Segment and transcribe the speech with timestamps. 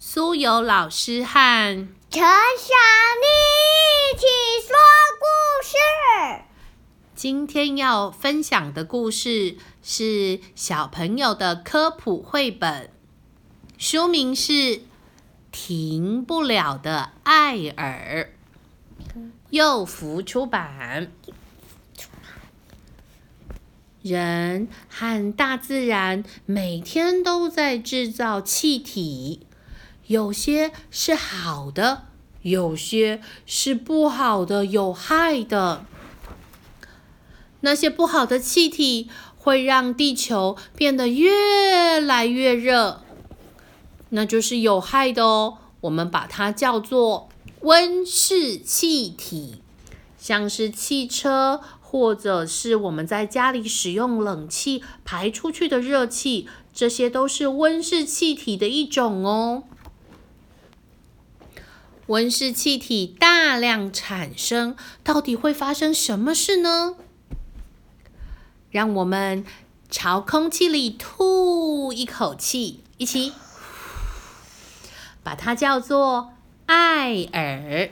[0.00, 2.24] 苏有老师和陈小
[3.18, 3.26] 妮
[4.06, 4.24] 一起
[4.64, 4.76] 说
[5.18, 5.26] 故
[5.66, 6.44] 事。
[7.16, 12.92] 今天要分享的故事是小朋友的科普绘本，
[13.76, 14.52] 书名是
[15.50, 18.30] 《停不了的艾尔》，
[19.50, 21.10] 幼福出版。
[24.00, 29.44] 人和大自然每天都在制造气体，
[30.08, 32.02] 有些是好的，
[32.42, 35.84] 有些是不好的、有害的。
[37.60, 43.02] 那些不好的气体会让地球变得越来越热，
[44.10, 45.58] 那就是有害的哦。
[45.82, 47.28] 我们把它叫做
[47.60, 49.62] 温室气体，
[50.18, 51.60] 像是汽车。
[51.90, 59.62] 或者是我们在家里使用冷气排出去的热气，这些都是温室气体的一种哦。
[62.08, 66.96] 温室气体大量产生，到底会发生什么事呢？
[68.70, 69.44] 让我们
[69.90, 73.32] 朝空气里吐一口气，一起
[75.22, 76.32] 把它叫做
[76.66, 77.90] 艾尔。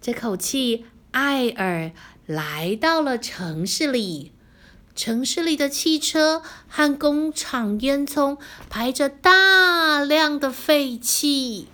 [0.00, 1.92] 这口气，艾尔。
[2.24, 4.30] 来到了城市里，
[4.94, 8.38] 城市里的汽车和工厂烟囱
[8.70, 11.66] 排着大量的废气，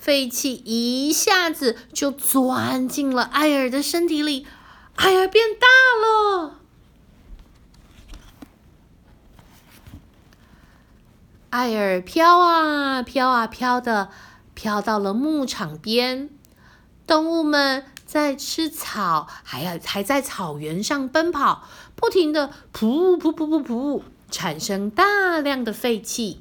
[0.00, 4.46] 废气一下子就钻进了艾尔的身体里，
[4.94, 5.66] 艾尔变大
[6.00, 6.60] 了，
[11.50, 14.08] 艾尔飘啊飘啊飘的，
[14.54, 16.30] 飘到了牧场边。
[17.06, 26.40] 动物们在吃草，还要还在草原上奔跑，不停的噗噗噗噗噗，产生大量的废气。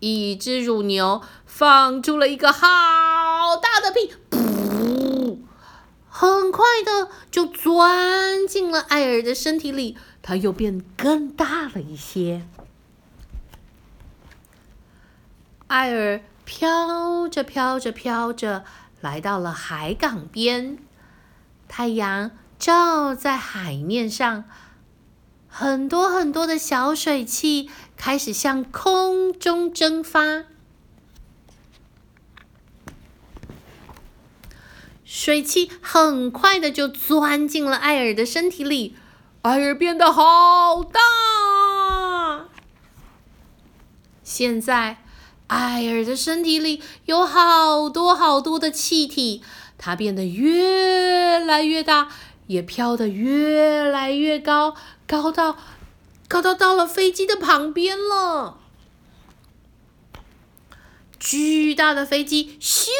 [0.00, 1.22] 一只乳牛
[1.58, 5.38] 放出了一个好大的屁，噗，
[6.08, 12.46] 很快的就钻进了艾尔的身体里，它又变更大了一些。
[15.66, 16.20] 艾尔。
[16.44, 18.64] 飘着飘着飘着，
[19.02, 20.78] 来到了海港边。
[21.68, 24.44] 太阳照在海面上，
[25.46, 27.68] 很多很多的小水汽
[27.98, 30.44] 开始向空中蒸发。
[35.10, 38.94] 水汽很快的就钻进了艾尔的身体里，
[39.40, 41.00] 艾尔变得好大。
[44.22, 44.98] 现在。
[45.46, 49.42] 艾尔的身体里有好多好多的气体，
[49.78, 52.08] 它变得越来越大，
[52.48, 54.74] 也飘得越来越高，
[55.06, 55.56] 高到
[56.28, 58.58] 高到到了飞机的旁边了。
[61.18, 62.90] 巨大的飞机咻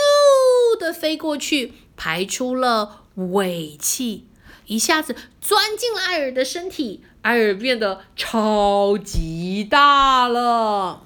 [0.80, 4.24] 的飞过去，排出了尾气，
[4.66, 11.02] 一下子钻进了艾尔的身体，艾尔变得超级大了。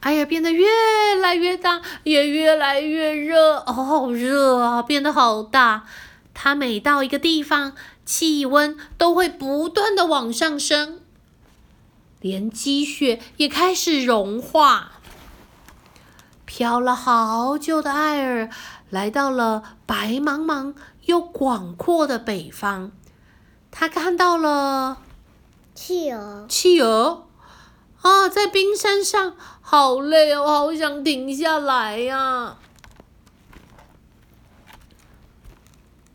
[0.00, 0.68] 艾尔变得越
[1.20, 4.80] 来越大，也越来越热，哦，好热啊！
[4.80, 5.86] 变得好大。
[6.32, 7.74] 它每到一个地方，
[8.06, 11.00] 气温都会不断的往上升，
[12.20, 14.97] 连积雪也开始融化。
[16.48, 18.48] 飘了好久的艾尔，
[18.88, 22.90] 来到了白茫茫又广阔的北方。
[23.70, 24.96] 他看到了
[25.74, 27.26] 企鹅，企鹅。
[28.00, 32.56] 啊，在冰山上，好累哦，好想停下来呀！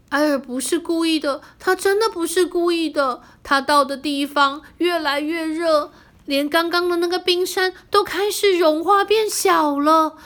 [0.09, 3.21] 艾尔不是故意的，他真的不是故意的。
[3.43, 5.91] 他到的地方越来越热，
[6.25, 10.17] 连刚刚的那个冰山都开始融化变小了。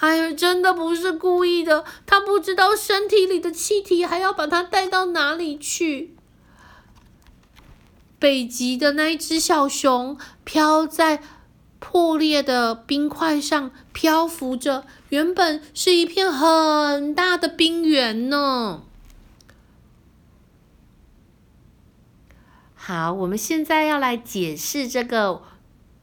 [0.00, 6.16] 艾尔真的不是故意的，他不知道身体里的气体还要把它带到哪里去。
[8.18, 11.22] 北极的那一只小熊飘在
[11.78, 14.84] 破裂的冰块上，漂浮着。
[15.08, 18.82] 原本是一片很大的冰原呢。
[22.84, 25.40] 好，我们现在要来解释这个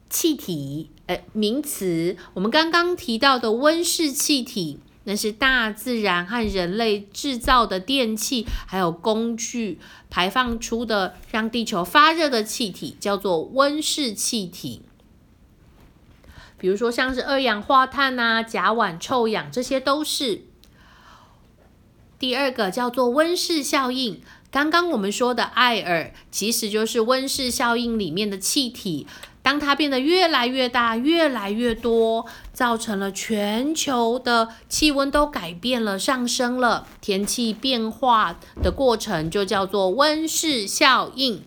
[0.10, 2.16] 气体，呃，名词。
[2.34, 4.80] 我们刚刚提到的温室气体。
[5.04, 9.80] 那是大自然和人类制造的电器，还有工具
[10.10, 14.84] 排放出的让地球发热的气体，叫做温室气体。
[16.58, 20.44] 比如说，像是二氧化碳啊、甲烷、臭氧，这些都是。
[22.20, 29.06] 第二个叫做温室效应，刚刚我们说的艾尔，其实就是温室效应里面的气体。
[29.42, 41.44] 当它变得越来越大、越来越多，造成了全球的气温都改变了、上升了，天气变化的过程就叫做温室效应。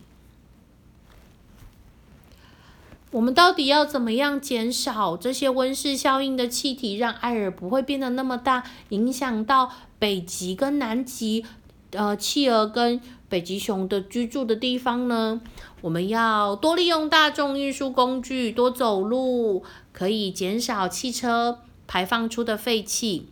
[3.11, 11.45] 我们到底要怎么样减少这些温室效应的气体，让艾尔不会变得那么大，影响到北极跟南极，
[11.93, 15.41] 呃，企鹅跟北极熊的居住的地方呢？
[15.81, 19.63] 我们要多利用大众运输工具，多走路，
[19.93, 23.29] 可以减少汽车排放出的废气。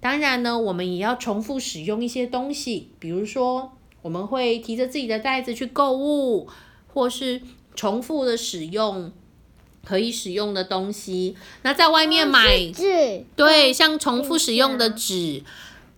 [0.00, 3.72] 当然呢，我们也要重复使用一些东西，比如说，
[4.02, 6.48] 我们会提着自己的袋子去购物，
[6.92, 7.40] 或是。
[7.74, 9.10] 重复的使用
[9.82, 15.42] 可以使用的东西，那在外面买纸，对，像重复使用的纸。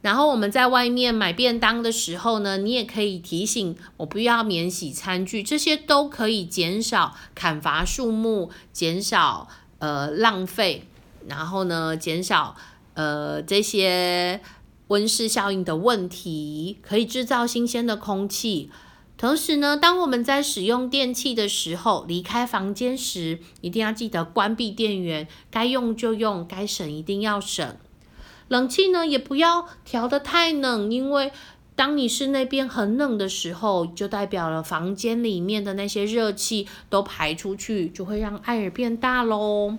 [0.04, 9.48] 然后我们在外面买便当的时候呢，你也可以提醒我不要免洗餐具，这些都可以减少砍伐树木，减少
[9.78, 10.86] 呃浪费，
[11.26, 12.54] 然后呢减少
[12.92, 14.42] 呃这些
[14.88, 18.68] 温室效应的问题，可以制造新鲜的空气。
[19.16, 27.74] 同时呢，当我们在使用电器的时候，离开房间时，一定要记得关闭电源，该用就用，该省一定要省。
[28.48, 31.32] 冷气呢，也不要调得太冷，因为
[31.74, 39.76] 当你室内变很冷的时候，就代表了房间里面的那些热气都排出去，就会让艾尔变大喽。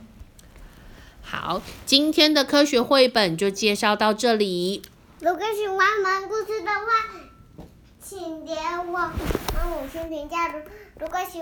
[1.22, 4.82] 好，今天的科学绘本就介绍到这里。
[5.20, 7.66] 如果喜欢我们故事的话，
[8.02, 8.58] 请点
[8.92, 9.12] 我
[9.54, 10.54] 帮五星评价。
[11.00, 11.42] 如果喜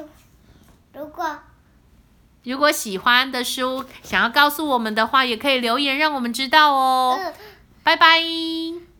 [0.94, 1.38] 如果
[2.44, 7.20] 如果喜欢的书想要告诉我们的话，也可以留言让我们知道哦。
[7.84, 8.93] 拜拜。